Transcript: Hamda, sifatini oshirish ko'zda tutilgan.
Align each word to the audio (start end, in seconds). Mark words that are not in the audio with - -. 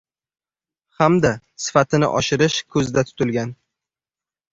Hamda, 1.01 1.31
sifatini 1.65 2.09
oshirish 2.21 2.57
ko'zda 2.77 3.05
tutilgan. 3.11 3.53